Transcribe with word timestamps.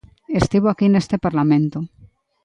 Estivo 0.41 0.67
aquí 0.69 0.87
neste 0.89 1.15
Parlamento. 1.25 1.77